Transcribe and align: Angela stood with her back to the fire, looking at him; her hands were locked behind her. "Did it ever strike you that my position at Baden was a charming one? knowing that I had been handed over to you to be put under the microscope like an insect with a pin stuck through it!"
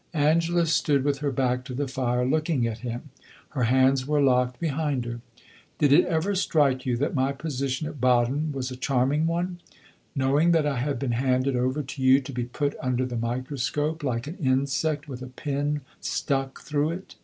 Angela 0.15 0.65
stood 0.65 1.03
with 1.03 1.19
her 1.19 1.31
back 1.31 1.63
to 1.65 1.75
the 1.75 1.87
fire, 1.87 2.25
looking 2.25 2.65
at 2.65 2.79
him; 2.79 3.11
her 3.49 3.65
hands 3.65 4.07
were 4.07 4.19
locked 4.19 4.59
behind 4.59 5.05
her. 5.05 5.21
"Did 5.77 5.93
it 5.93 6.05
ever 6.05 6.33
strike 6.33 6.87
you 6.87 6.97
that 6.97 7.13
my 7.13 7.31
position 7.33 7.85
at 7.87 8.01
Baden 8.01 8.51
was 8.51 8.71
a 8.71 8.75
charming 8.75 9.27
one? 9.27 9.59
knowing 10.15 10.53
that 10.53 10.65
I 10.65 10.77
had 10.77 10.97
been 10.97 11.11
handed 11.11 11.55
over 11.55 11.83
to 11.83 12.01
you 12.01 12.19
to 12.19 12.31
be 12.31 12.45
put 12.45 12.73
under 12.81 13.05
the 13.05 13.15
microscope 13.15 14.03
like 14.03 14.25
an 14.25 14.37
insect 14.37 15.07
with 15.07 15.21
a 15.21 15.27
pin 15.27 15.81
stuck 15.99 16.61
through 16.61 16.89
it!" 16.89 17.15